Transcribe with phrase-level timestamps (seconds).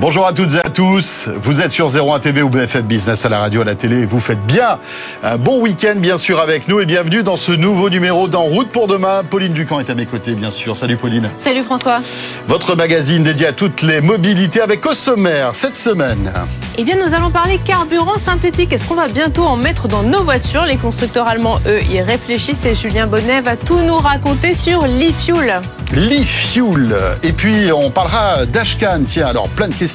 [0.00, 1.28] Bonjour à toutes et à tous.
[1.42, 4.06] Vous êtes sur 01 TV ou BFM Business à la radio, à la télé.
[4.06, 4.78] Vous faites bien.
[5.24, 8.68] Un bon week-end, bien sûr, avec nous et bienvenue dans ce nouveau numéro d'En route
[8.68, 9.24] pour demain.
[9.28, 10.76] Pauline Ducamp est à mes côtés, bien sûr.
[10.76, 11.28] Salut Pauline.
[11.42, 11.98] Salut François.
[12.46, 16.32] Votre magazine dédié à toutes les mobilités avec au sommaire cette semaine.
[16.80, 18.72] Eh bien, nous allons parler carburant synthétique.
[18.72, 20.64] Est-ce qu'on va bientôt en mettre dans nos voitures?
[20.64, 25.60] Les constructeurs allemands, eux, y réfléchissent et Julien Bonnet va tout nous raconter sur l'e-fuel.
[25.92, 26.94] L'e-fuel.
[27.24, 29.00] Et puis, on parlera d'ashcan.
[29.04, 29.87] Tiens, alors, plein de questions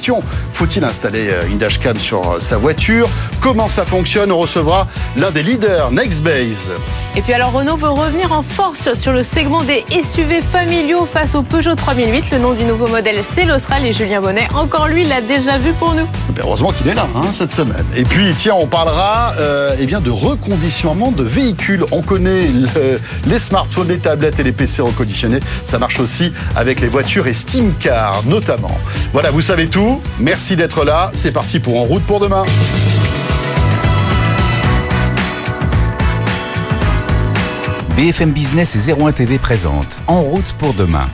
[0.52, 3.08] faut-il installer euh, une dashcam sur euh, sa voiture?
[3.40, 4.32] Comment ça fonctionne?
[4.32, 6.70] On recevra l'un des leaders, Nextbase.
[7.16, 11.34] Et puis alors Renault veut revenir en force sur le segment des SUV familiaux face
[11.34, 12.24] au Peugeot 3008.
[12.32, 15.72] Le nom du nouveau modèle, c'est l'Austral et Julien Bonnet, encore lui, l'a déjà vu
[15.74, 16.06] pour nous.
[16.30, 17.84] Ben, heureusement qu'il est là hein, cette semaine.
[17.96, 21.84] Et puis tiens, on parlera euh, eh bien, de reconditionnement de véhicules.
[21.92, 22.48] On connaît
[23.26, 25.40] les smartphones, les tablettes et les PC reconditionnés.
[25.66, 28.76] Ça marche aussi avec les voitures et Steam Car notamment.
[29.12, 29.83] Voilà, vous savez tout.
[30.18, 31.10] Merci d'être là.
[31.14, 32.44] C'est parti pour En route pour demain.
[37.96, 41.06] BFM Business et 01 TV présente En route pour demain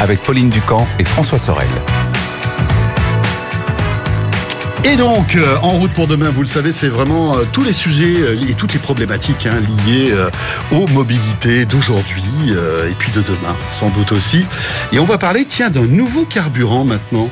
[0.00, 1.68] avec Pauline Ducamp et François Sorel.
[4.84, 7.72] Et donc, euh, en route pour demain, vous le savez, c'est vraiment euh, tous les
[7.72, 9.56] sujets euh, et toutes les problématiques hein,
[9.86, 10.14] liées
[10.72, 14.42] aux mobilités d'aujourd'hui et puis de demain, sans doute aussi.
[14.92, 17.28] Et on va parler, tiens, d'un nouveau carburant maintenant.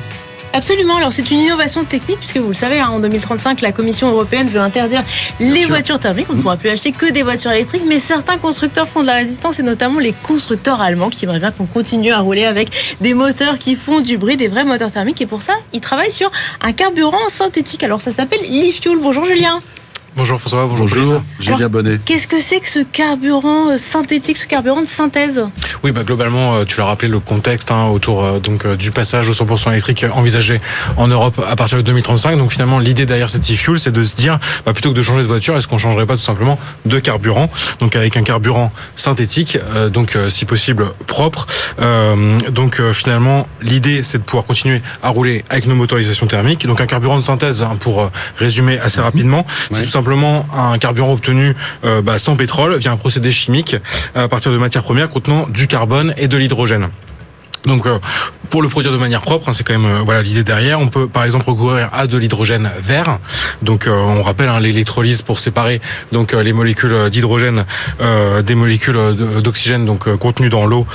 [0.53, 0.97] Absolument.
[0.97, 4.47] Alors c'est une innovation technique puisque vous le savez, hein, en 2035, la Commission européenne
[4.47, 5.01] veut interdire
[5.39, 6.27] les voitures thermiques.
[6.29, 9.15] On ne pourra plus acheter que des voitures électriques, mais certains constructeurs font de la
[9.15, 12.69] résistance et notamment les constructeurs allemands qui aimeraient bien qu'on continue à rouler avec
[13.01, 15.21] des moteurs qui font du bruit, des vrais moteurs thermiques.
[15.21, 16.31] Et pour ça, ils travaillent sur
[16.61, 17.83] un carburant synthétique.
[17.83, 18.97] Alors ça s'appelle l'e-fuel.
[18.99, 19.61] Bonjour Julien.
[20.17, 21.99] Bonjour François, bonjour, bonjour Julien Bonnet.
[22.03, 25.43] Qu'est-ce que c'est que ce carburant euh, synthétique, ce carburant de synthèse?
[25.83, 29.29] Oui, bah globalement, euh, tu l'as rappelé le contexte hein, autour euh, donc du passage
[29.29, 30.59] au 100% électrique envisagé
[30.97, 32.35] en Europe à partir de 2035.
[32.35, 35.21] Donc finalement, l'idée derrière cette e-fuel, c'est de se dire, bah, plutôt que de changer
[35.21, 36.57] de voiture, est-ce qu'on changerait pas tout simplement
[36.87, 37.51] de carburant?
[37.79, 39.59] Donc avec un carburant synthétique,
[39.93, 41.45] donc si possible propre.
[42.49, 46.65] donc finalement, l'idée, c'est de pouvoir continuer à rouler avec nos motorisations thermiques.
[46.65, 50.77] Donc un carburant de synthèse, hein, pour résumer assez rapidement, c'est tout simplement simplement un
[50.77, 51.53] carburant obtenu
[51.83, 53.75] euh, bah, sans pétrole via un procédé chimique
[54.15, 56.87] à partir de matières premières contenant du carbone et de l'hydrogène.
[57.67, 57.99] Donc euh,
[58.49, 60.79] pour le produire de manière propre, hein, c'est quand même euh, voilà l'idée derrière.
[60.79, 63.19] On peut par exemple recourir à de l'hydrogène vert.
[63.61, 65.81] Donc euh, on rappelle hein, l'électrolyse pour séparer
[66.13, 67.65] donc les molécules d'hydrogène
[68.45, 68.97] des molécules
[69.43, 70.87] d'oxygène donc contenues dans l'eau.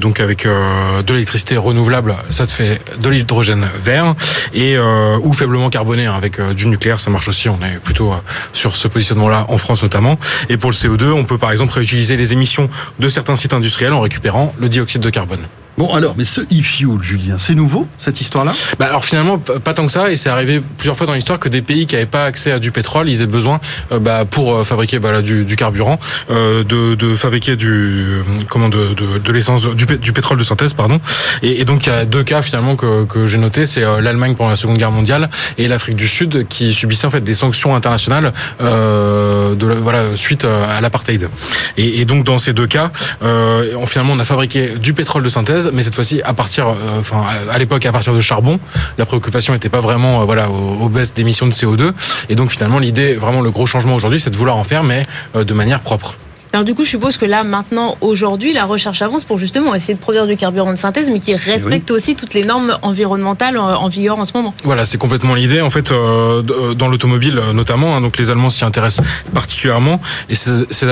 [0.00, 4.14] donc avec de l'électricité renouvelable, ça te fait de l'hydrogène vert
[4.54, 7.48] et ou faiblement carboné hein, avec du nucléaire, ça marche aussi.
[7.48, 8.14] On est plutôt
[8.52, 10.18] sur ce positionnement-là en France notamment.
[10.48, 13.92] Et pour le CO2, on peut par exemple réutiliser les émissions de certains sites industriels
[13.92, 15.46] en récupérant le dioxyde de carbone.
[15.80, 18.52] Bon, alors, mais ce e-fuel, Julien, c'est nouveau, cette histoire-là?
[18.78, 21.48] Bah Alors finalement, pas tant que ça, et c'est arrivé plusieurs fois dans l'histoire que
[21.48, 24.54] des pays qui n'avaient pas accès à du pétrole, ils aient besoin, euh, bah, pour
[24.54, 25.98] euh, fabriquer bah, du, du, carburant,
[26.30, 28.18] euh, de, de, fabriquer du,
[28.50, 31.00] comment, de, de, de l'essence, du, pétrole de synthèse, pardon.
[31.42, 34.50] Et, donc, il y a deux cas finalement que, que j'ai notés, c'est l'Allemagne pendant
[34.50, 38.34] la Seconde Guerre mondiale et l'Afrique du Sud qui subissaient en fait des sanctions internationales
[38.60, 41.30] euh, de, voilà, suite à l'apartheid.
[41.78, 42.92] Et, et, donc, dans ces deux cas,
[43.22, 47.00] euh, finalement, on a fabriqué du pétrole de synthèse mais cette fois-ci à partir, euh,
[47.00, 48.58] enfin à l'époque à partir de charbon.
[48.98, 51.92] La préoccupation n'était pas vraiment, euh, voilà, aux, baisses d'émissions de CO2.
[52.28, 55.04] Et donc finalement l'idée, vraiment le gros changement aujourd'hui, c'est de vouloir en faire, mais
[55.36, 56.16] euh, de manière propre.
[56.52, 59.94] Alors du coup, je suppose que là, maintenant, aujourd'hui, la recherche avance pour justement essayer
[59.94, 63.88] de produire du carburant de synthèse, mais qui respecte aussi toutes les normes environnementales en
[63.88, 64.52] vigueur en ce moment.
[64.64, 65.60] Voilà, c'est complètement l'idée.
[65.60, 70.00] En fait, euh, euh, dans l'automobile euh, notamment, hein, donc les Allemands s'y intéressent particulièrement,
[70.28, 70.86] et c'est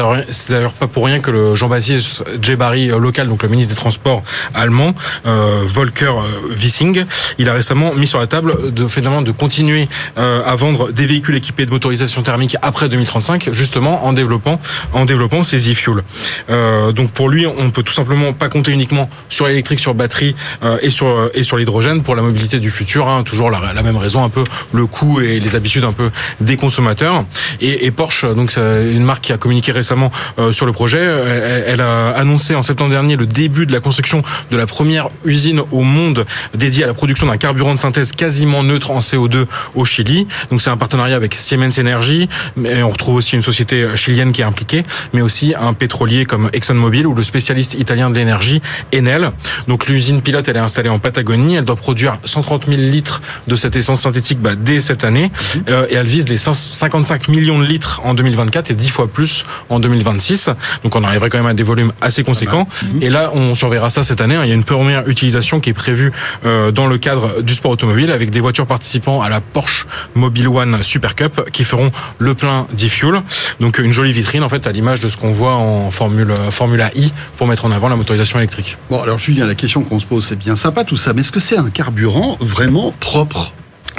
[0.49, 4.23] d'ailleurs pas pour rien que le Jean-Baptiste Djebari local, donc le ministre des Transports
[4.55, 4.95] allemand,
[5.25, 6.13] Volker
[6.57, 7.05] Wissing,
[7.39, 11.37] il a récemment mis sur la table de finalement de continuer à vendre des véhicules
[11.37, 14.61] équipés de motorisation thermique après 2035, justement en développant
[14.93, 16.03] en développant ces e-fuels.
[16.51, 20.37] Euh, donc pour lui, on peut tout simplement pas compter uniquement sur l'électrique, sur batterie
[20.63, 23.09] euh, et sur et sur l'hydrogène pour la mobilité du futur.
[23.09, 26.11] Hein, toujours la, même raison, un peu le coût et les habitudes un peu
[26.41, 27.25] des consommateurs.
[27.61, 31.01] Et, Porsche, donc c'est une marque qui a communiqué récemment euh, sur le projet.
[31.01, 35.09] Elle, elle, a annoncé en septembre dernier le début de la construction de la première
[35.25, 39.47] usine au monde dédiée à la production d'un carburant de synthèse quasiment neutre en CO2
[39.75, 40.27] au Chili.
[40.51, 44.43] Donc c'est un partenariat avec Siemens Energy, mais on retrouve aussi une société chilienne qui
[44.43, 48.61] est impliquée, mais aussi aussi un pétrolier comme ExxonMobil ou le spécialiste italien de l'énergie
[48.93, 49.31] Enel.
[49.69, 51.55] Donc l'usine pilote, elle est installée en Patagonie.
[51.55, 55.31] Elle doit produire 130 000 litres de cette essence synthétique bah, dès cette année.
[55.55, 55.63] Mhm.
[55.69, 59.45] Euh, et elle vise les 55 millions de litres en 2024 et 10 fois plus
[59.69, 60.51] en 2026.
[60.83, 62.67] Donc on arriverait quand même à des volumes assez conséquents.
[62.83, 63.03] Mhm.
[63.03, 64.39] Et là, on surveillera ça cette année.
[64.43, 66.11] Il y a une première utilisation qui est prévue
[66.45, 69.87] euh, dans le cadre du sport automobile avec des voitures participant à la Porsche
[70.17, 73.23] Mobile One Super Cup qui feront le plein d'e-fuel.
[73.61, 76.91] Donc une jolie vitrine en fait à l'image de ce qu'on voit en Formule Formula
[76.95, 78.77] I pour mettre en avant la motorisation électrique.
[78.91, 81.33] Bon alors Julien, la question qu'on se pose, c'est bien sympa tout ça, mais est-ce
[81.33, 83.53] que c'est un carburant vraiment propre?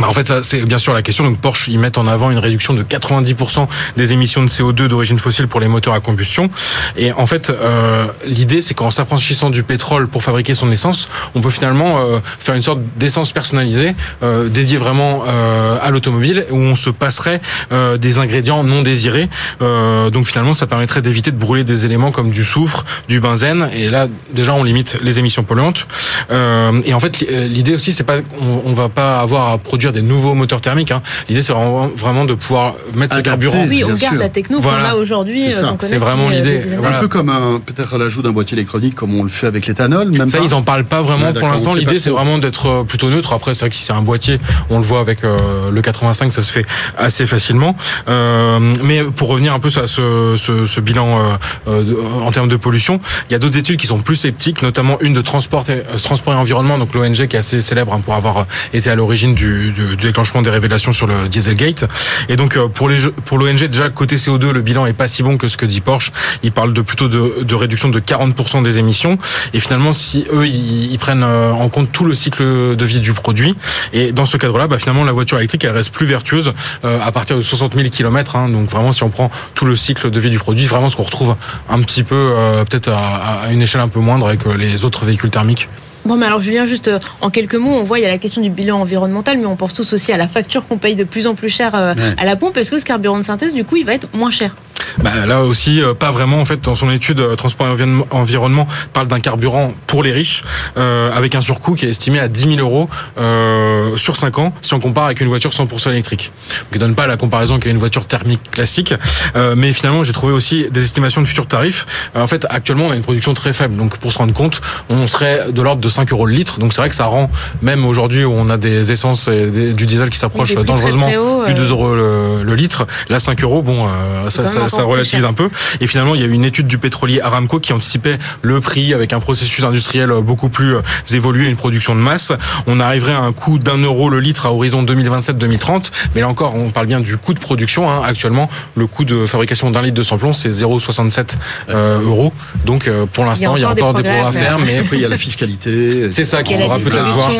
[0.07, 1.23] En fait, c'est bien sûr la question.
[1.23, 3.67] Donc Porsche, ils mettent en avant une réduction de 90%
[3.97, 6.49] des émissions de CO2 d'origine fossile pour les moteurs à combustion.
[6.97, 11.41] Et en fait, euh, l'idée, c'est qu'en s'affranchissant du pétrole pour fabriquer son essence, on
[11.41, 16.57] peut finalement euh, faire une sorte d'essence personnalisée, euh, dédiée vraiment euh, à l'automobile, où
[16.57, 17.41] on se passerait
[17.71, 19.29] euh, des ingrédients non désirés.
[19.59, 23.69] donc finalement, ça permettrait d'éviter de brûler des éléments comme du soufre, du benzène.
[23.73, 25.87] Et là, déjà, on limite les émissions polluantes.
[26.31, 30.33] et en fait, l'idée aussi, c'est pas, on va pas avoir à produire des nouveaux
[30.33, 30.91] moteurs thermiques.
[30.91, 31.01] Hein.
[31.27, 33.65] L'idée, c'est vraiment, de pouvoir mettre ce carburant.
[33.67, 35.51] Oui, on garde la techno qu'on a aujourd'hui.
[35.81, 36.61] C'est euh, vraiment l'idée.
[36.83, 37.31] Un peu comme
[37.65, 40.11] peut-être l'ajout d'un boîtier électronique, comme on le fait avec l'éthanol.
[40.11, 41.73] Même ça, ils en parlent pas vraiment pour l'instant.
[41.73, 43.33] L'idée, c'est vraiment d'être euh, plutôt neutre.
[43.33, 44.39] Après, c'est vrai que si c'est un boîtier,
[44.69, 46.65] on le voit avec euh, le 85, ça se fait
[46.97, 47.75] assez facilement.
[48.07, 51.37] mais pour revenir un peu à ce, ce, ce bilan
[51.67, 52.99] en termes de pollution,
[53.29, 56.33] il y a d'autres études qui sont plus sceptiques, notamment une de transport et, transport
[56.33, 59.73] et environnement, donc l'ONG qui est assez célèbre hein, pour avoir été à l'origine du,
[59.79, 61.85] du, déclenchement des révélations sur le Dieselgate.
[62.27, 65.47] Et donc euh, pour l'ONG déjà côté CO2 le bilan est pas si bon que
[65.47, 66.11] ce que dit Porsche.
[66.43, 69.17] Il parle de plutôt de, réduction de 40% des émissions.
[69.53, 73.13] Et finalement si eux ils, prennent euh, en compte tout le cycle de vie du
[73.13, 73.55] produit
[73.93, 76.53] et dans ce cadre-là, bah, finalement la voiture électrique elle reste plus vertueuse
[76.83, 78.47] euh, à partir de 60 000 km.
[78.49, 81.03] Donc vraiment si on prend tout le cycle de vie du produit, vraiment ce qu'on
[81.03, 81.35] retrouve
[81.69, 82.33] un petit peu
[82.69, 85.69] peut-être à, à une échelle un peu moindre avec les autres véhicules thermiques.
[86.05, 88.17] Bon, mais alors Julien, juste euh, en quelques mots, on voit il y a la
[88.17, 91.03] question du bilan environnemental, mais on pense tous aussi à la facture qu'on paye de
[91.03, 92.57] plus en plus cher euh, à la pompe.
[92.57, 94.55] Est-ce que ce carburant de synthèse, du coup, il va être moins cher?
[94.99, 96.39] Bah, là aussi, euh, pas vraiment.
[96.39, 100.43] En fait, dans son étude, Transport et Environnement parle d'un carburant pour les riches,
[100.77, 104.53] euh, avec un surcoût qui est estimé à 10 000 euros euh, sur 5 ans,
[104.61, 106.31] si on compare avec une voiture 100% électrique.
[106.49, 108.93] Donc, il donne pas la comparaison qu'à une voiture thermique classique.
[109.35, 111.85] Euh, mais finalement, j'ai trouvé aussi des estimations de futurs tarifs.
[112.15, 113.75] en fait, actuellement, on a une production très faible.
[113.75, 116.59] Donc, pour se rendre compte, on serait de l'ordre de 5 euros le litre.
[116.59, 117.29] Donc, c'est vrai que ça rend,
[117.61, 121.09] même aujourd'hui où on a des essences et du diesel qui s'approchent dangereusement
[121.47, 123.87] du 2 euros le, litre, là, 5 euros, bon,
[124.29, 125.49] ça, ça, ça relativise un peu.
[125.81, 128.93] Et finalement, il y a eu une étude du pétrolier Aramco qui anticipait le prix
[128.93, 130.81] avec un processus industriel beaucoup plus euh,
[131.11, 132.31] évolué, une production de masse.
[132.67, 135.91] On arriverait à un coût d'un euro le litre à horizon 2027-2030.
[136.15, 137.89] Mais là encore, on parle bien du coût de production.
[137.89, 138.01] Hein.
[138.03, 141.35] Actuellement, le coût de fabrication d'un litre de samplon, c'est 0,67
[141.69, 142.33] euh, euros.
[142.65, 144.59] Donc, euh, pour l'instant, il y a encore des, progrès à faire.
[144.59, 146.11] Mais après, il y a la fiscalité.
[146.19, 147.31] C'est ça qu'il faudra peut-être voir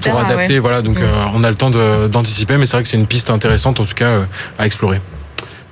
[0.00, 0.58] pour adapter.
[0.58, 1.04] Voilà, donc mm.
[1.34, 3.94] on a le temps d'anticiper, mais c'est vrai que c'est une piste intéressante en tout
[3.94, 4.26] cas
[4.58, 5.00] à explorer.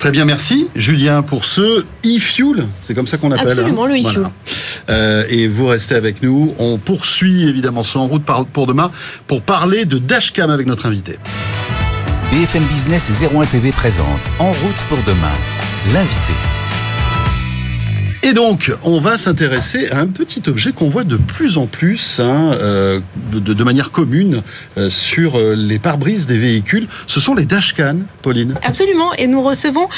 [0.05, 3.49] Très bien, merci Julien pour ce e-fuel, c'est comme ça qu'on appelle.
[3.49, 4.27] Absolument, le e-fuel.
[4.91, 6.55] Euh, et vous restez avec nous.
[6.59, 8.23] On poursuit évidemment son en route
[8.53, 8.91] pour demain
[9.27, 11.19] pour parler de Dashcam avec notre invité.
[12.31, 15.33] BFM Business et 01 TV présente En route pour demain,
[15.95, 16.64] l'invité.
[18.27, 22.21] Et donc, on va s'intéresser à un petit objet qu'on voit de plus en plus,
[22.21, 23.01] hein, euh,
[23.31, 24.43] de, manière commune,
[24.79, 26.89] euh, sur euh, les pare-brises des véhicules.
[27.07, 28.55] Ce sont les dashcams, Pauline.
[28.63, 29.13] Absolument.
[29.19, 29.89] Et nous recevons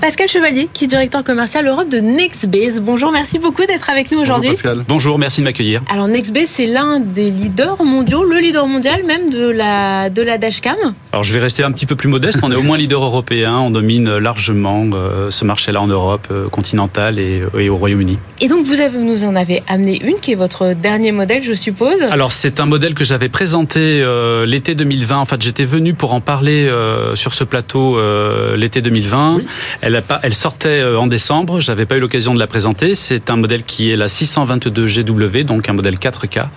[0.00, 2.80] Pascal Chevalier, qui est directeur commercial Europe de Nextbase.
[2.80, 4.48] Bonjour, merci beaucoup d'être avec nous aujourd'hui.
[4.48, 4.84] Bonjour Pascal.
[4.88, 5.82] Bonjour, merci de m'accueillir.
[5.90, 10.38] Alors Nextbase, c'est l'un des leaders mondiaux, le leader mondial même de la, de la
[10.38, 10.78] dashcam.
[11.12, 12.38] Alors je vais rester un petit peu plus modeste.
[12.42, 13.58] On est au moins leader européen.
[13.58, 14.88] On domine largement
[15.28, 18.18] ce marché-là en Europe continentale et au Royaume-Uni.
[18.40, 21.54] Et donc vous avez, nous en avez amené une qui est votre dernier modèle, je
[21.54, 22.02] suppose.
[22.10, 25.16] Alors c'est un modèle que j'avais présenté euh, l'été 2020.
[25.16, 29.40] En fait, j'étais venu pour en parler euh, sur ce plateau euh, l'été 2020.
[29.80, 31.60] Elle, a pas, elle sortait en décembre.
[31.60, 32.94] J'avais pas eu l'occasion de la présenter.
[32.94, 36.48] C'est un modèle qui est la 622 GW, donc un modèle 4K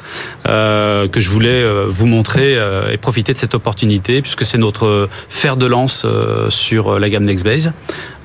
[1.10, 2.58] que je voulais vous montrer
[2.92, 6.06] et profiter de cette opportunité puisque c'est notre fer de lance
[6.50, 7.72] sur la gamme Nextbase.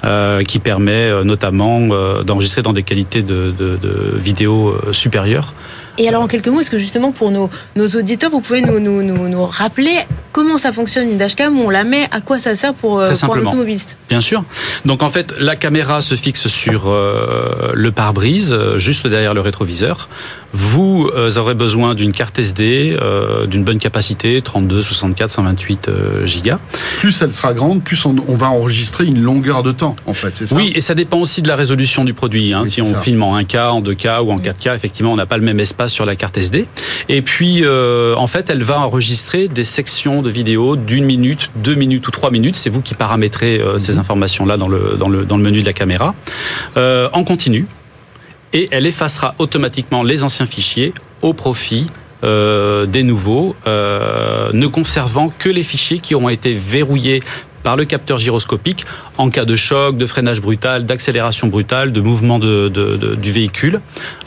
[0.04, 3.78] Euh, qui permet euh, notamment euh, d'enregistrer dans des qualités de, de,
[4.16, 5.54] vidéo supérieures.
[5.96, 10.00] Et alors en quelques mots, est-ce que justement pour nos, auditeurs, vous pouvez nous rappeler
[10.34, 13.12] comment ça fonctionne une dashcam, où on la met, à quoi ça sert pour, euh,
[13.22, 14.42] pour l'automobiliste Bien sûr.
[14.84, 19.40] Donc en fait, la caméra se fixe sur euh, le pare-brise, euh, juste derrière le
[19.40, 20.08] rétroviseur.
[20.52, 22.96] Vous aurez besoin d'une carte SD,
[23.48, 25.90] d'une bonne capacité, 32, 64, 128
[26.26, 26.60] gigas.
[27.00, 30.46] Plus elle sera grande, plus on, va enregistrer une longueur de temps, en fait, c'est
[30.46, 32.52] ça Oui, et ça dépend aussi de la résolution du produit.
[32.52, 32.66] Hein.
[32.66, 35.42] si on filme en 1K, en 2K ou en 4K, effectivement, on n'a pas le
[35.42, 36.68] même espace sur la carte SD.
[37.08, 42.08] Et puis, en fait, elle va enregistrer des sections de vidéos d'une minute, deux minutes
[42.08, 42.56] ou trois minutes.
[42.56, 45.66] C'est vous qui paramétrez ces informations informations-là dans le, dans, le, dans le menu de
[45.66, 46.14] la caméra,
[46.76, 47.66] euh, en continu.
[48.52, 51.88] Et elle effacera automatiquement les anciens fichiers au profit
[52.22, 57.22] euh, des nouveaux, euh, ne conservant que les fichiers qui auront été verrouillés
[57.64, 58.84] par le capteur gyroscopique
[59.18, 62.68] en cas de choc, de freinage brutal, d'accélération brutale, de mouvement de,
[63.16, 63.80] du véhicule.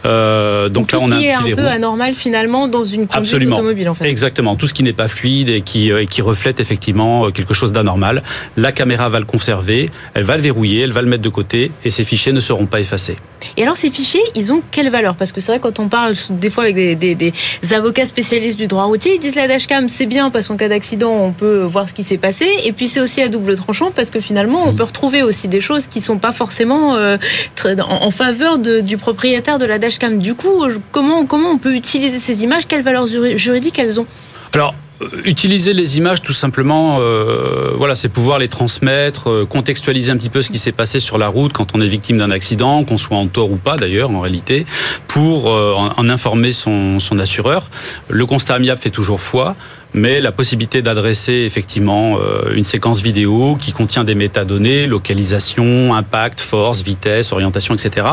[0.05, 3.47] Euh, donc, là, on a un, qui est un peu anormal finalement dans une conduite
[3.47, 4.05] automobile en fait.
[4.05, 7.31] Exactement, tout ce qui n'est pas fluide et qui, euh, et qui reflète effectivement euh,
[7.31, 8.23] quelque chose d'anormal.
[8.55, 11.71] La caméra va le conserver, elle va le verrouiller, elle va le mettre de côté
[11.85, 13.17] et ces fichiers ne seront pas effacés.
[13.55, 15.15] Et alors ces fichiers, ils ont quelle valeur?
[15.15, 17.33] Parce que c'est vrai quand on parle des fois avec des, des, des,
[17.71, 21.11] avocats spécialistes du droit routier, ils disent la dashcam c'est bien parce qu'en cas d'accident
[21.11, 24.09] on peut voir ce qui s'est passé et puis c'est aussi à double tranchant parce
[24.09, 27.17] que finalement on peut retrouver aussi des choses qui sont pas forcément euh,
[27.65, 30.19] en, faveur du propriétaire de la dashcam.
[30.19, 32.67] Du coup, comment, comment on peut utiliser ces images?
[32.67, 34.07] Quelle valeur juridique elles ont?
[34.53, 40.17] Alors, euh, Utiliser les images, tout simplement, euh, voilà, c'est pouvoir les transmettre, contextualiser un
[40.17, 42.83] petit peu ce qui s'est passé sur la route quand on est victime d'un accident,
[42.83, 44.65] qu'on soit en tort ou pas d'ailleurs, en réalité,
[45.07, 47.69] pour en, informer son, son assureur.
[48.09, 49.55] Le constat amiable fait toujours foi
[49.97, 56.39] mais la possibilité d'adresser effectivement euh, une séquence vidéo qui contient des métadonnées, localisation, impact,
[56.39, 58.07] force, vitesse, orientation, etc.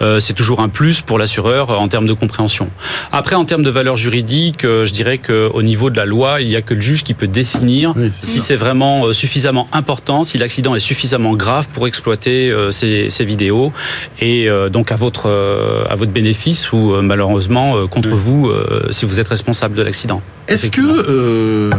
[0.00, 2.70] Euh, c'est toujours un plus pour l'assureur en termes de compréhension.
[3.12, 6.48] Après, en termes de valeur juridique, euh, je dirais qu'au niveau de la loi, il
[6.48, 10.74] n'y a que le juge qui peut définir si c'est vraiment suffisamment important, si l'accident
[10.74, 13.72] est suffisamment grave pour exploiter ces, ces, vidéos,
[14.20, 15.26] et donc à votre
[15.88, 18.50] à votre bénéfice ou malheureusement contre vous
[18.90, 20.22] si vous êtes responsable de l'accident.
[20.48, 21.70] Est-ce que euh,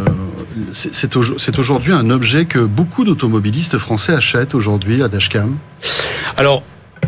[0.74, 5.58] c'est aujourd'hui un objet que beaucoup d'automobilistes français achètent aujourd'hui, la dashcam?
[6.36, 6.64] Alors,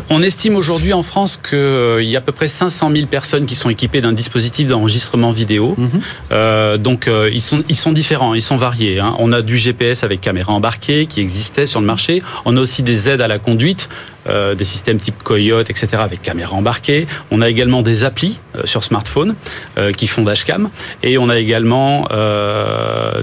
[0.08, 3.46] on estime aujourd'hui en France qu'il euh, y a à peu près 500 000 personnes
[3.46, 5.74] qui sont équipées d'un dispositif d'enregistrement vidéo.
[5.76, 5.90] Mhm.
[6.32, 8.98] Euh, donc ils sont ils sont différents, ils sont variés.
[8.98, 9.14] Hein.
[9.18, 12.22] On a du GPS avec caméra embarquée qui existait sur le marché.
[12.44, 13.88] On a aussi des aides à la conduite.
[14.28, 17.06] Euh, des systèmes type Coyote, etc., avec caméra embarquée.
[17.30, 19.34] On a également des applis euh, sur smartphone
[19.78, 20.68] euh, qui font dashcam,
[21.02, 22.08] et on a également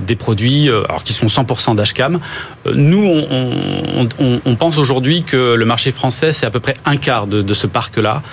[0.02, 2.20] des produits alors qui sont 100% dashcam.
[2.74, 4.08] Nous, on,
[4.46, 7.54] on, pense aujourd'hui que le marché français, c'est à peu près un quart de, de
[7.54, 8.24] ce parc-là,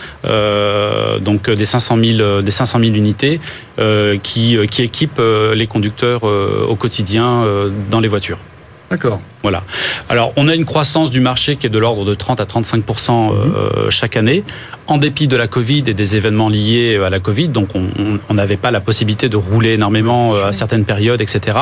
[1.21, 3.41] donc des 500 000, des 500 000 unités
[4.23, 5.23] qui, qui équipent
[5.55, 7.45] les conducteurs au quotidien
[7.91, 8.39] dans les voitures.
[8.91, 9.21] D'accord.
[9.43, 9.65] Voilà.
[10.09, 12.85] Alors, on a une croissance du marché qui est de l'ordre de 30 à 35
[13.09, 13.91] euh, mhm.
[13.91, 14.45] chaque année,
[14.87, 17.49] en dépit de la Covid et des événements liés à la Covid.
[17.49, 21.59] Donc, on n'avait pas la possibilité de rouler énormément euh, à certaines périodes, etc.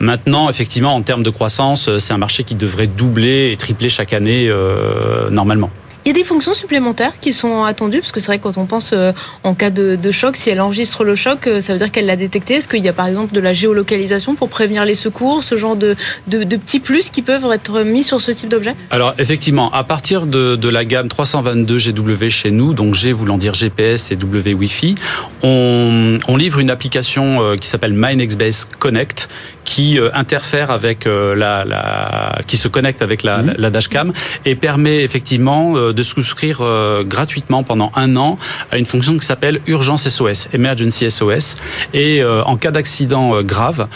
[0.00, 4.12] Maintenant, effectivement, en termes de croissance, c'est un marché qui devrait doubler et tripler chaque
[4.12, 5.70] année euh, normalement.
[6.04, 8.58] Il y a des fonctions supplémentaires qui sont attendues, parce que c'est vrai que quand
[8.58, 11.78] on pense euh, en cas de, choc, si elle enregistre le choc, euh, ça veut
[11.78, 12.56] dire qu'elle l'a détecté.
[12.56, 15.76] Est-ce qu'il y a par exemple de la géolocalisation pour prévenir les secours, ce genre
[15.76, 15.96] de,
[16.26, 18.74] de, petits plus qui peuvent être mis sur ce type d'objet?
[18.90, 23.54] Alors effectivement, à partir de, la gamme 322 GW chez nous, donc G voulant dire
[23.54, 24.96] GPS et W Wi-Fi,
[25.42, 29.30] on, on livre une application euh, qui s'appelle MyNextBase Connect,
[29.64, 33.54] qui interfère avec la, la, qui se connecte avec la, mmh.
[33.56, 34.12] la dashcam
[34.44, 38.38] et permet effectivement de souscrire euh, gratuitement pendant un an
[38.70, 41.54] à une fonction qui s'appelle Urgence SOS, Emergency SOS.
[41.92, 43.88] Et euh, en cas d'accident euh, grave,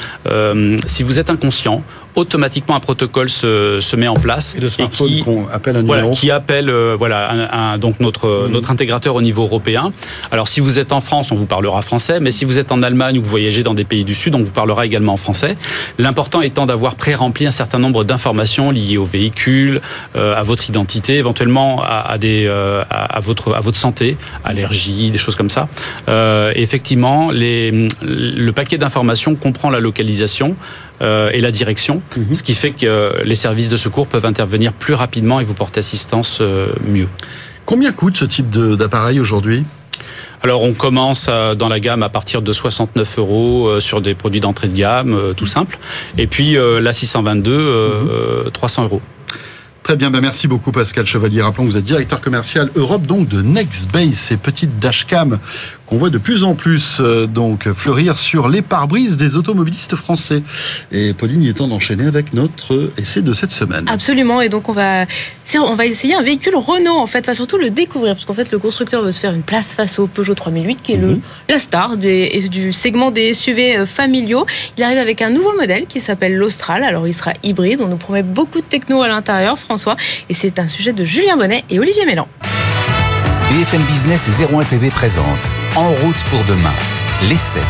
[0.87, 1.83] si vous êtes inconscient,
[2.19, 5.23] automatiquement un protocole se, se met en place et, le qui
[5.53, 8.53] appelle un voilà, qui appelle voilà un, donc notre mhm.
[8.53, 9.93] notre intégrateur au niveau européen.
[10.31, 12.83] Alors si vous êtes en France, on vous parlera français, mais si vous êtes en
[12.83, 15.55] Allemagne ou vous voyagez dans des pays du Sud, on vous parlera également en français.
[15.99, 19.81] L'important étant d'avoir pré-rempli un certain nombre d'informations liées au véhicule,
[20.15, 25.37] à votre identité, éventuellement à, des, euh, à, votre, à votre santé, allergies, des choses
[25.37, 25.69] comme ça.
[26.09, 32.35] Euh, effectivement, les, le paquet d'informations comprend la localisation euh, et la direction, mhm.
[32.35, 35.81] ce qui fait que les services de secours peuvent intervenir plus rapidement et vous porter
[35.81, 36.41] assistance
[36.87, 37.09] mieux.
[37.67, 39.65] Combien coûte ce type d'appareil aujourd'hui?
[40.43, 44.69] Alors on commence dans la gamme à partir de 69 euros sur des produits d'entrée
[44.69, 45.79] de gamme, tout simple.
[46.17, 49.03] Et puis la 622, 300 euros.
[49.89, 51.41] Très bien, ben merci beaucoup Pascal Chevalier.
[51.41, 55.39] Rappelons que vous êtes directeur commercial Europe donc de Nextbase, ces petites dashcam
[55.89, 60.43] qu'on voit de plus en plus euh, donc fleurir sur les pare-brises des automobilistes français.
[60.93, 63.87] Et Pauline, il est temps d'enchaîner avec notre essai de cette semaine.
[63.89, 65.07] Absolument, et donc on va,
[65.55, 68.51] on va essayer un véhicule Renault en fait, va surtout le découvrir, parce qu'en fait
[68.53, 71.21] le constructeur veut se faire une place face au Peugeot 3008, qui est le, mhm.
[71.49, 74.47] la star du, du segment des SUV euh, familiaux.
[74.77, 77.97] Il arrive avec un nouveau modèle qui s'appelle l'Austral, alors il sera hybride, on nous
[77.97, 79.97] promet beaucoup de techno à l'intérieur, François,
[80.29, 82.29] et c'est un sujet de Julien Bonnet et Olivier Mélan.
[83.51, 86.73] BFM Business et 01 TV présente En route pour demain,
[87.29, 87.61] l'essai.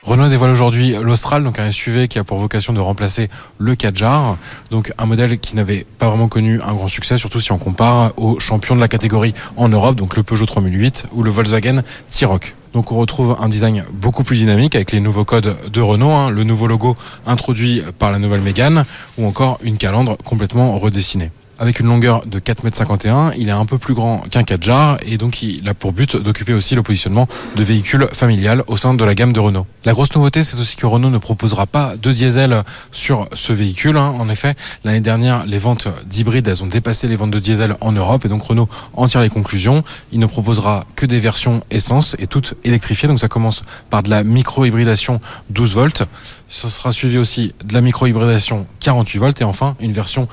[0.00, 4.38] Renault dévoile aujourd'hui l'Austral, donc un SUV qui a pour vocation de remplacer le Kadjar,
[4.70, 8.12] donc un modèle qui n'avait pas vraiment connu un grand succès, surtout si on compare
[8.16, 12.56] aux champions de la catégorie en Europe, donc le Peugeot 3008 ou le Volkswagen T-Roc.
[12.72, 16.30] Donc on retrouve un design beaucoup plus dynamique avec les nouveaux codes de Renault, hein,
[16.30, 16.96] le nouveau logo
[17.26, 18.86] introduit par la nouvelle Mégane
[19.18, 23.34] ou encore une calandre complètement redessinée avec une longueur de 4,51 m.
[23.36, 26.52] Il est un peu plus grand qu'un 4 et donc il a pour but d'occuper
[26.52, 29.66] aussi le positionnement de véhicule familial au sein de la gamme de Renault.
[29.84, 32.62] La grosse nouveauté, c'est aussi que Renault ne proposera pas de diesel
[32.92, 33.96] sur ce véhicule.
[33.96, 34.14] Hein.
[34.18, 37.92] En effet, l'année dernière, les ventes d'hybrides, elles ont dépassé les ventes de diesel en
[37.92, 39.82] Europe et donc Renault en tire les conclusions.
[40.12, 43.08] Il ne proposera que des versions essence et toutes électrifiées.
[43.08, 46.02] Donc ça commence par de la micro-hybridation 12 volts.
[46.48, 50.28] Ça sera suivi aussi de la micro-hybridation 48 volts et enfin une version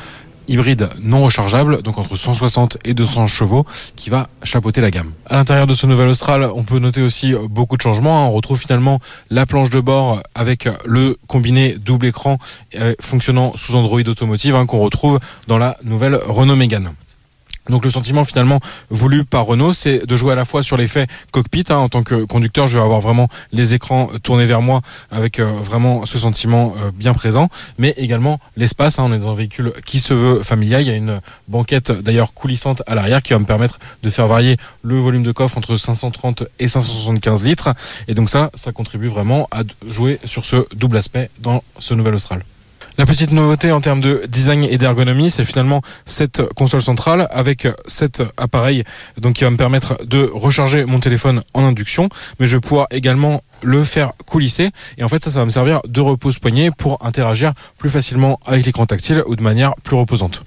[0.48, 5.12] hybride non rechargeable, donc entre 160 et 200 chevaux, qui va chapeauter la gamme.
[5.28, 8.24] À l'intérieur de ce nouvel Austral, on peut noter aussi beaucoup de changements.
[8.24, 8.28] Hein.
[8.28, 9.00] On retrouve finalement
[9.30, 12.38] la planche de bord avec le combiné double écran
[12.76, 16.92] euh, fonctionnant sous Android Automotive hein, qu'on retrouve dans la nouvelle Renault Mégane.
[17.70, 21.08] Donc le sentiment finalement voulu par Renault, c'est de jouer à la fois sur l'effet
[21.32, 21.64] cockpit.
[21.70, 24.82] Hein, en tant que conducteur, je vais avoir vraiment les écrans tournés vers moi
[25.12, 29.00] avec euh, vraiment ce sentiment euh, bien présent, mais également l'espace.
[29.00, 30.82] Hein, on est dans un véhicule qui se veut familial.
[30.82, 34.28] Il y a une banquette d'ailleurs coulissante à l'arrière qui va me permettre de faire
[34.28, 37.70] varier le volume de coffre entre 530 et 575 litres.
[38.08, 42.16] Et donc ça, ça contribue vraiment à jouer sur ce double aspect dans ce nouvel
[42.16, 42.44] Austral.
[42.98, 47.68] La petite nouveauté en termes de design et d'ergonomie, c'est finalement cette console centrale avec
[47.88, 48.86] cet appareil
[49.18, 52.08] donc qui va me permettre de recharger mon téléphone en induction,
[52.40, 55.50] mais je vais pouvoir également le faire coulisser et en fait ça ça va me
[55.50, 60.44] servir de repose-poignet pour interagir plus facilement avec l'écran tactile ou de manière plus reposante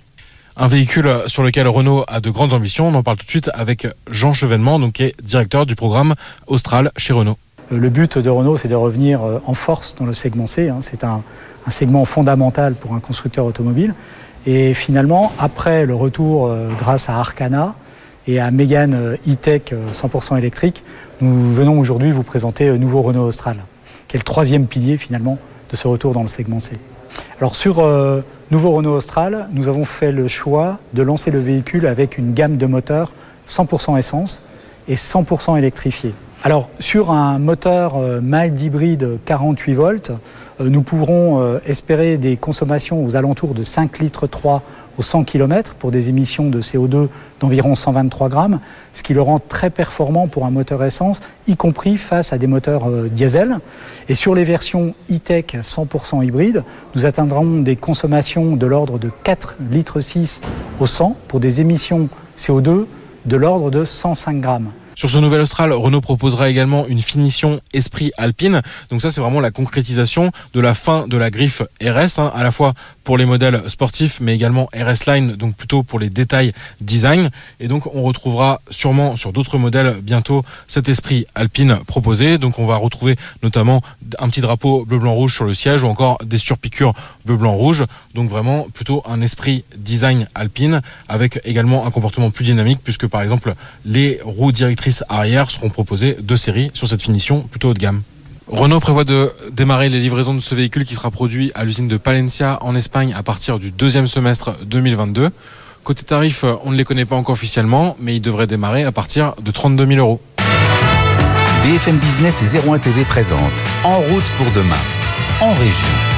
[0.58, 2.88] un véhicule sur lequel Renault a de grandes ambitions.
[2.88, 6.16] On en parle tout de suite avec Jean Chevènement, qui est directeur du programme
[6.48, 7.38] Austral chez Renault.
[7.72, 10.68] Euh, le but de Renault, c'est de revenir euh, en force dans le segment C.
[10.68, 10.78] Hein.
[10.80, 11.22] C'est un,
[11.68, 13.94] un segment fondamental pour un constructeur automobile.
[14.46, 17.74] Et finalement, après le retour euh, grâce à Arcana
[18.26, 20.82] et à Mégane euh, e-tech 100% euh, électrique,
[21.20, 23.58] nous venons aujourd'hui vous présenter nouveau Renault Austral,
[24.06, 25.36] qui est le troisième pilier finalement
[25.70, 26.72] de ce retour dans le segment C.
[27.38, 27.84] Alors sur
[28.50, 32.56] nouveau Renault Austral, nous avons fait le choix de lancer le véhicule avec une gamme
[32.56, 33.12] de moteurs
[33.46, 34.40] 100% essence
[34.86, 36.14] et 100% électrifié.
[36.44, 40.14] Alors sur un moteur mild hybride 48 volts, euh,
[40.60, 44.62] nous pourrons euh, espérer des consommations aux alentours de 5 litres 3
[44.98, 48.60] au 100 km pour des émissions de CO2 d'environ 123 grammes,
[48.92, 52.48] ce qui le rend très performant pour un moteur essence, y compris face à des
[52.48, 53.58] moteurs euh, diesel.
[54.08, 56.64] Et sur les versions e-tech 100% hybrides,
[56.96, 60.40] nous atteindrons des consommations de l'ordre de 4 litres 6
[60.80, 62.86] au 100 pour des émissions CO2
[63.26, 64.70] de l'ordre de 105 grammes.
[64.98, 68.62] Sur ce nouvel Austral, Renault proposera également une finition esprit alpine.
[68.90, 72.42] Donc ça, c'est vraiment la concrétisation de la fin de la griffe RS, hein, à
[72.42, 76.52] la fois pour les modèles sportifs, mais également RS Line, donc plutôt pour les détails
[76.80, 77.30] design.
[77.60, 82.36] Et donc, on retrouvera sûrement sur d'autres modèles bientôt cet esprit alpine proposé.
[82.36, 83.80] Donc, on va retrouver notamment
[84.18, 86.92] un petit drapeau bleu, blanc, rouge sur le siège ou encore des surpiqûres
[87.24, 87.84] bleu, blanc, rouge.
[88.14, 93.22] Donc, vraiment plutôt un esprit design alpine avec également un comportement plus dynamique puisque, par
[93.22, 97.78] exemple, les roues directrices arrière seront proposées de série sur cette finition plutôt haut de
[97.78, 98.02] gamme.
[98.48, 101.96] Renault prévoit de démarrer les livraisons de ce véhicule qui sera produit à l'usine de
[101.98, 105.30] Palencia en Espagne à partir du deuxième semestre 2022.
[105.84, 109.34] Côté tarif, on ne les connaît pas encore officiellement, mais il devrait démarrer à partir
[109.42, 110.20] de 32 000 euros.
[111.64, 113.40] BFM Business et 01 TV présente
[113.84, 114.76] En route pour demain,
[115.40, 116.17] en région.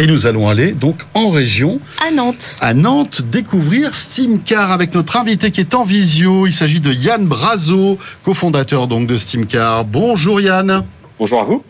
[0.00, 1.80] Et nous allons aller donc en région.
[2.06, 2.56] À Nantes.
[2.60, 6.46] À Nantes, découvrir Steamcar avec notre invité qui est en visio.
[6.46, 9.84] Il s'agit de Yann Brazo, cofondateur donc de Steamcar.
[9.84, 10.84] Bonjour Yann.
[11.18, 11.64] Bonjour à vous.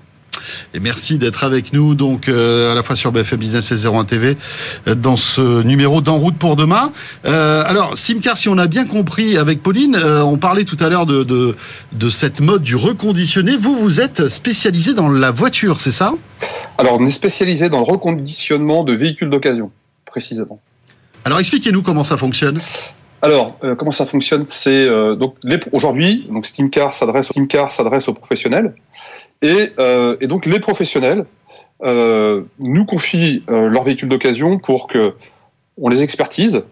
[0.75, 4.05] Et merci d'être avec nous, donc euh, à la fois sur BFM Business et 01
[4.05, 4.37] TV,
[4.87, 6.93] euh, dans ce numéro d'En route pour demain.
[7.25, 11.07] Euh, alors, Simcar, si on a bien compris avec Pauline, on parlait tout à l'heure
[11.07, 11.57] de, de,
[11.93, 13.57] de cette mode du reconditionné.
[13.57, 16.12] Vous, vous êtes spécialisé dans la voiture, c'est ça?
[16.77, 19.71] Alors, on est spécialisé dans le reconditionnement de véhicules d'occasion,
[20.07, 20.61] précisément.
[21.25, 22.59] Alors, expliquez-nous comment ça fonctionne.
[23.20, 25.37] Alors, euh, comment ça fonctionne C'est euh, donc
[25.72, 28.74] aujourd'hui, donc Steamcar s'adresse aux professionnels
[29.42, 31.24] et, euh, donc les professionnels
[31.81, 35.14] nous confient leurs véhicules d'occasion pour que
[35.81, 36.64] on les expertise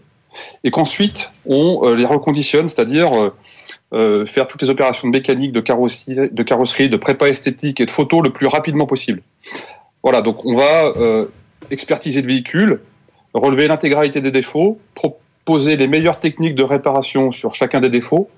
[0.65, 3.13] et qu'ensuite on les reconditionne, c'est-à-dire
[3.93, 7.91] faire toutes les opérations de mécanique, de carrosserie, de carrosserie, de prépa esthétique et de
[7.93, 9.23] photo le plus rapidement possible.
[10.03, 10.93] Voilà, donc on va
[11.71, 12.81] expertiser le véhicule,
[13.33, 14.81] relever l'intégralité des défauts,
[15.47, 18.29] poser les meilleures techniques de réparation sur chacun des défauts,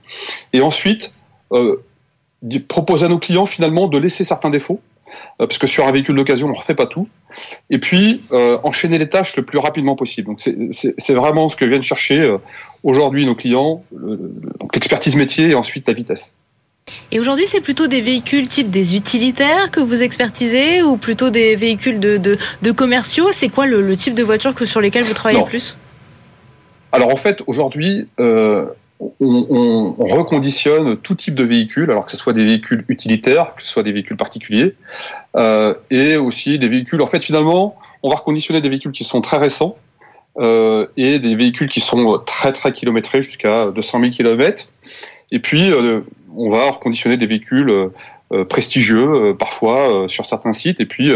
[0.52, 1.10] et ensuite
[1.52, 1.82] euh,
[2.68, 6.14] proposer à nos clients finalement de laisser certains défauts, euh, parce que sur un véhicule
[6.14, 7.08] d'occasion on ne refait pas tout,
[7.70, 10.28] et puis euh, enchaîner les tâches le plus rapidement possible.
[10.28, 12.36] Donc c'est vraiment ce que viennent chercher
[12.84, 13.82] aujourd'hui nos clients,
[14.74, 16.32] l'expertise métier et ensuite la vitesse.
[17.12, 21.54] Et aujourd'hui, c'est plutôt des véhicules type des utilitaires que vous expertisez ou plutôt des
[21.54, 23.28] véhicules de, de, de commerciaux?
[23.32, 25.44] C'est quoi le, le, type de voiture que, sur lesquelles vous travaillez non.
[25.44, 25.76] le plus?
[26.92, 28.66] Alors en fait, aujourd'hui, euh,
[29.00, 33.54] on, on, on, reconditionne tout type de véhicules, alors que ce soit des véhicules utilitaires,
[33.54, 34.74] que ce soit des véhicules particuliers,
[35.36, 37.00] euh, et aussi des véhicules.
[37.02, 39.76] En fait, finalement, on va reconditionner des véhicules qui sont très récents
[40.38, 44.72] euh, et des véhicules qui sont très très kilométrés, jusqu'à 200 000 km.
[45.30, 45.70] Et puis,
[46.34, 47.90] on va reconditionner des véhicules
[48.48, 51.12] prestigieux parfois sur certains sites, et puis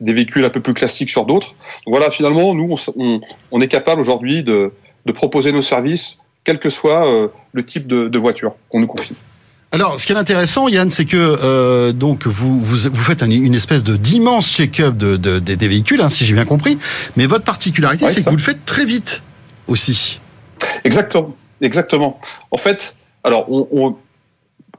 [0.00, 1.56] des véhicules un peu plus classiques sur d'autres.
[1.84, 4.72] Voilà, finalement, nous, on, on est capable aujourd'hui de
[5.06, 8.86] de proposer nos services, quel que soit euh, le type de, de voiture qu'on nous
[8.86, 9.14] confie.
[9.72, 13.30] Alors, ce qui est intéressant, Yann, c'est que euh, donc vous, vous, vous faites un,
[13.30, 16.78] une espèce de d'immense check-up de, de, de, des véhicules, hein, si j'ai bien compris.
[17.16, 19.22] Mais votre particularité, Ouais, c'est que vous le faites très vite
[19.66, 20.20] aussi.
[20.84, 22.20] Exactement, exactement.
[22.50, 23.96] En fait, alors, on, on-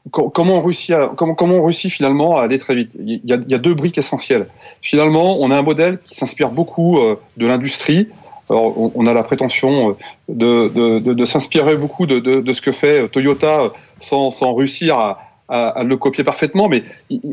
[0.10, 2.96] co- comment on réussit à, comment, comment on réussit finalement à aller très vite?
[3.00, 4.48] Il y, a, il y a deux briques essentielles.
[4.82, 8.08] Finalement, on a un modèle qui s'inspire beaucoup euh, de l'industrie.
[8.50, 9.98] Alors, on, a la prétention
[10.30, 15.96] euh, de, s'inspirer beaucoup de, ce que fait euh, Toyota euh, sans, réussir à, le
[15.96, 16.68] copier parfaitement.
[16.68, 16.84] Mais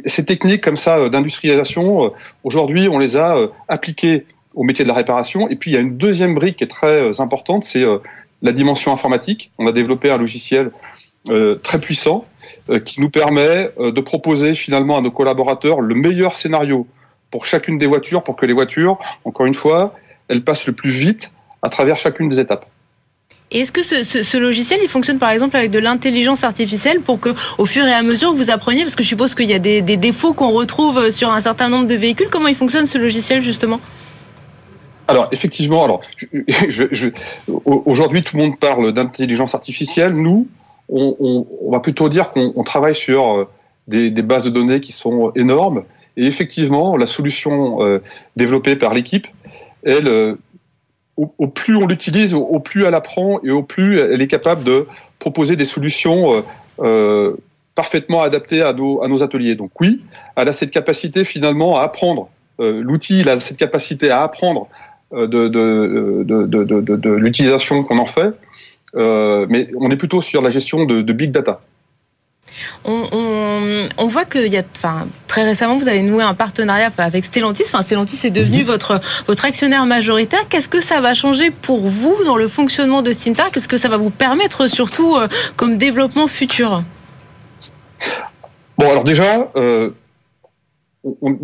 [0.07, 2.13] ces techniques comme ça d'industrialisation,
[2.45, 5.49] aujourd'hui, on les a appliquées au métier de la réparation.
[5.49, 7.85] Et puis, il y a une deuxième brique qui est très importante, c'est
[8.43, 9.51] la dimension informatique.
[9.59, 10.71] On a développé un logiciel
[11.65, 12.25] très puissant
[12.85, 16.87] qui nous permet de proposer finalement à nos collaborateurs le meilleur scénario
[17.33, 19.93] pour chacune des voitures, pour que les voitures, encore une fois,
[20.29, 21.33] elles passent le plus vite
[21.63, 22.67] à travers chacune des étapes.
[23.51, 27.01] Et est-ce que ce, ce, ce logiciel, il fonctionne par exemple avec de l'intelligence artificielle
[27.01, 29.55] pour que, au fur et à mesure, vous appreniez, parce que je suppose qu'il y
[29.55, 32.29] a des, des défauts qu'on retrouve sur un certain nombre de véhicules.
[32.31, 33.81] Comment il fonctionne ce logiciel justement?
[35.07, 37.09] Alors effectivement, alors je- je-
[37.47, 40.15] aujourd'hui tout le monde parle d'intelligence artificielle.
[40.15, 40.49] Nous,
[40.89, 43.49] on, on- on va plutôt dire qu'on on travaille sur euh,
[43.87, 45.85] des, des bases de données qui sont énormes.
[46.17, 48.01] Et effectivement, la solution euh,
[48.37, 49.27] développée par l'équipe,
[49.85, 50.35] elle, euh,
[51.17, 54.87] au, plus on l'utilise, au, plus elle apprend et au plus elle est capable de
[55.19, 56.43] proposer des solutions euh,
[56.81, 57.37] euh,
[57.75, 59.55] parfaitement adaptées à nos, ateliers.
[59.55, 60.03] Donc oui,
[60.37, 62.29] elle a cette capacité finalement à apprendre.
[62.59, 64.69] L'outil, il a cette capacité à apprendre
[65.13, 65.49] de,
[67.17, 68.33] l'utilisation qu'on en fait.
[68.95, 71.61] Mais on est plutôt sur la gestion de big data.
[72.85, 76.91] On, on, on voit que y a, enfin, très récemment, vous avez noué un partenariat
[76.99, 77.65] avec Stellantis.
[77.67, 80.49] Enfin, Stellantis est devenu votre, votre actionnaire majoritaire.
[80.49, 83.89] Qu'est-ce que ça va changer pour vous dans le fonctionnement de Steamtar Qu'est-ce que ça
[83.89, 86.83] va vous permettre surtout euh, comme développement futur?
[88.79, 89.91] Bon, alors déjà, euh,
[91.23, 91.39] on-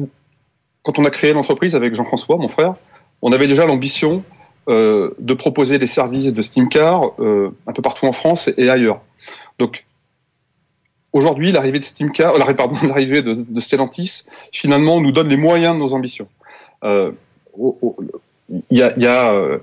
[0.83, 2.75] quand on a créé l'entreprise avec Jean-François, mon frère,
[3.23, 4.25] on avait déjà l'ambition
[4.69, 9.01] euh, de proposer des services de Steamcar euh, un peu partout en France et ailleurs.
[9.59, 9.85] Donc,
[11.13, 15.81] aujourd'hui, l'arrivée de Steamcar, euh, pardon, l'arrivée de, Stellantis, finalement, nous donne les moyens de
[15.81, 16.29] nos ambitions.
[16.85, 17.13] Euh,
[18.71, 19.59] Il y a, euh,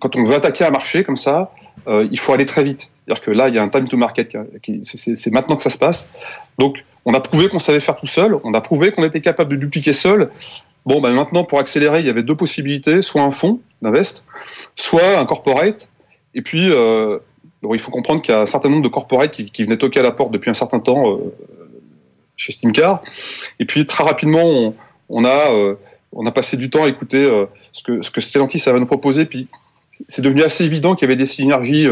[0.00, 1.52] quand on veut attaquer un marché comme ça,
[1.88, 2.92] il faut aller très vite.
[3.04, 4.36] C'est-à-dire que là, il y a un time to market.
[4.82, 6.08] c'est- maintenant que ça se passe.
[6.58, 8.38] Donc, on a prouvé qu'on savait faire tout seul.
[8.44, 10.30] On a prouvé qu'on était capable de dupliquer seul.
[10.86, 14.22] Bon, ben maintenant, pour accélérer, il y avait deux possibilités soit un fonds d'invest,
[14.76, 15.88] soit un corporate.
[16.34, 16.70] Et puis,
[17.62, 20.00] bon, il faut comprendre qu'il y a un certain nombre de corporates qui, venaient toquer
[20.00, 21.34] à la porte depuis un certain temps euh,
[22.36, 23.02] chez Steamcar.
[23.58, 24.74] Et puis, très rapidement,
[25.08, 25.74] on, a, euh,
[26.12, 28.86] on a passé du temps à écouter euh, ce, que, ce que Stellantis avait nous
[28.86, 29.26] proposer.
[29.26, 29.48] Puis,
[30.08, 31.86] c'est devenu assez évident qu'il y avait des synergies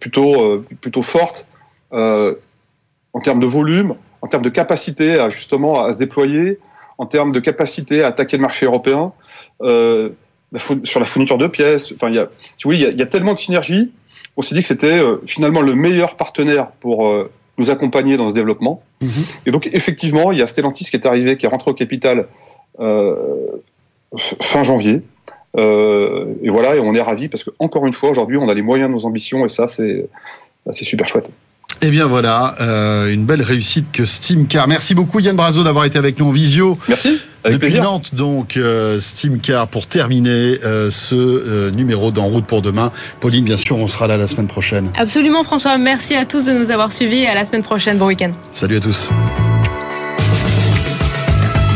[0.00, 1.46] plutôt, plutôt fortes
[1.92, 6.58] en termes de volume, en termes de capacité à justement à se déployer,
[6.96, 9.12] en termes de capacité à attaquer le marché européen,
[9.60, 11.92] sur la fourniture de pièces.
[11.92, 13.92] Enfin, il y a, si il y a tellement de synergies.
[14.38, 18.28] On s'est dit que c'était euh, finalement le meilleur partenaire pour euh, nous accompagner dans
[18.28, 18.82] ce développement.
[19.46, 22.28] Et donc, effectivement, il y a Stellantis qui est arrivé, qui est rentré au capital
[22.78, 23.16] euh,
[24.16, 25.02] fin janvier.
[25.58, 28.62] et voilà, et on est ravis parce que encore une fois, aujourd'hui, on a les
[28.62, 30.08] moyens de nos ambitions et ça, c'est
[30.70, 31.30] c'est super chouette.
[31.80, 34.66] Eh bien voilà, euh, une belle réussite que Steam Car.
[34.66, 36.76] Merci beaucoup Yann Brazo d'avoir été avec nous en visio.
[36.88, 37.20] Merci.
[37.44, 37.84] Avec Depuis plaisir.
[37.84, 42.90] Nantes, donc euh, Steam Car pour terminer euh, ce euh, numéro d'En route pour demain.
[43.20, 44.90] Pauline, bien sûr, on sera là la semaine prochaine.
[44.98, 47.96] Absolument François, merci à tous de nous avoir suivis et à la semaine prochaine.
[47.96, 48.32] Bon week-end.
[48.50, 49.08] Salut à tous.